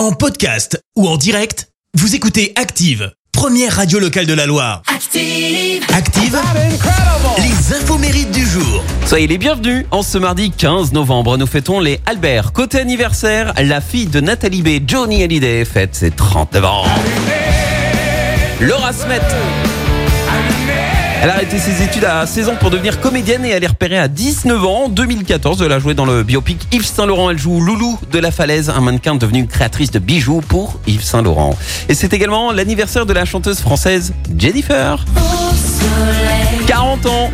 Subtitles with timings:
[0.00, 4.80] En podcast ou en direct, vous écoutez Active, première radio locale de la Loire.
[4.86, 5.84] Active.
[5.94, 6.38] Active,
[7.36, 8.82] les infos mérites du jour.
[9.04, 9.84] Soyez les bienvenus.
[9.90, 12.54] En ce mardi 15 novembre, nous fêtons les Albert.
[12.54, 16.84] Côté anniversaire, la fille de Nathalie B, Johnny Hallyday, fête ses 39 ans.
[18.62, 19.20] Laura Smet.
[21.22, 23.98] Elle a arrêté ses études à 16 ans pour devenir comédienne et elle est repérée
[23.98, 24.84] à 19 ans.
[24.84, 27.28] En 2014, elle a joué dans le biopic Yves Saint Laurent.
[27.28, 31.20] Elle joue Loulou de la Falaise, un mannequin devenu créatrice de bijoux pour Yves Saint
[31.20, 31.54] Laurent.
[31.90, 35.04] Et c'est également l'anniversaire de la chanteuse française Jennifer.
[36.66, 37.30] 40 ans.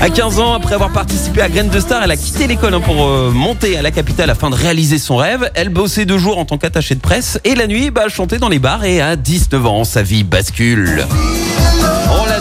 [0.00, 2.80] À 15 ans, après avoir participé à Graines de Star, elle a quitté l'école hein,
[2.80, 5.50] pour euh, monter à la capitale afin de réaliser son rêve.
[5.56, 8.38] Elle bossait deux jours en tant qu'attachée de presse et la nuit, bah, elle chantait
[8.38, 11.04] dans les bars et à 19 ans, sa vie bascule.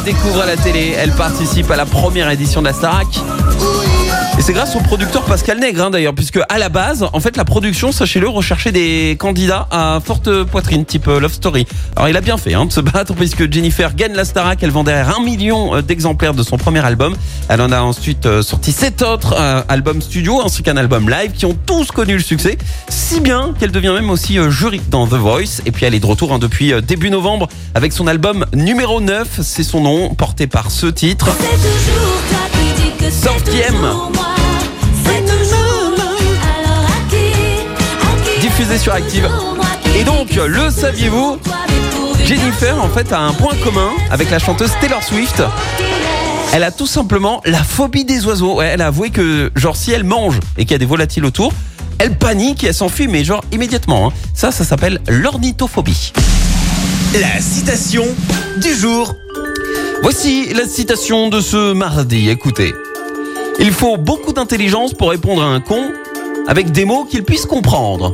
[0.05, 3.07] Découvre à la télé, elle participe à la première édition de la Starac.
[4.39, 7.35] Et c'est grâce au producteur Pascal Nègre hein, d'ailleurs, puisque à la base, en fait,
[7.35, 11.67] la production, sachez-le, recherchait des candidats à forte poitrine, type euh, Love Story.
[11.97, 14.71] Alors il a bien fait hein, de se battre, puisque Jennifer gagne la Starac, elle
[14.71, 17.17] vend derrière un million euh, d'exemplaires de son premier album.
[17.49, 21.33] Elle en a ensuite euh, sorti sept autres euh, albums studio, ainsi qu'un album live,
[21.33, 25.15] qui ont tous connu le succès, si bien qu'elle devient même aussi jury dans The
[25.15, 25.61] Voice.
[25.65, 29.41] Et puis elle est de retour hein, depuis début novembre avec son album numéro 9,
[29.41, 31.27] c'est son nom, porté par ce titre.
[33.45, 33.61] Qui dis
[38.89, 39.29] sur Active.
[39.95, 41.37] Et donc, le saviez-vous
[42.25, 45.43] Jennifer, en fait, a un point commun avec la chanteuse Taylor Swift.
[46.53, 48.55] Elle a tout simplement la phobie des oiseaux.
[48.55, 51.23] Ouais, elle a avoué que, genre, si elle mange et qu'il y a des volatiles
[51.25, 51.53] autour,
[51.99, 54.07] elle panique et elle s'enfuit, mais genre immédiatement.
[54.07, 54.13] hein.
[54.33, 56.11] Ça, ça s'appelle l'ornithophobie.
[57.13, 58.05] La citation
[58.57, 59.13] du jour.
[60.01, 62.29] Voici la citation de ce mardi.
[62.29, 62.73] Écoutez.
[63.59, 65.91] Il faut beaucoup d'intelligence pour répondre à un con
[66.47, 68.13] avec des mots qu'il puisse comprendre.